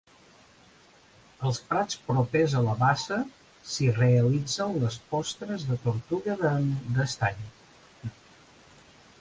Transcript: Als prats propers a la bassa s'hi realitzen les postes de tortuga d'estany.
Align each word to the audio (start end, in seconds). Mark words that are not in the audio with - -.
Als 1.49 1.57
prats 1.73 1.99
propers 2.07 2.55
a 2.59 2.63
la 2.67 2.73
bassa 2.79 3.19
s'hi 3.73 3.91
realitzen 3.99 4.75
les 4.85 4.99
postes 5.13 5.69
de 5.69 5.79
tortuga 5.87 6.39
d'estany. 6.97 7.45